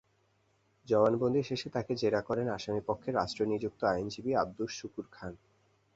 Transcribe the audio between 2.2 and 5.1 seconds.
করেন আসামিপক্ষে রাষ্ট্রনিযুক্ত আইনজীবী আবদুস শুকুর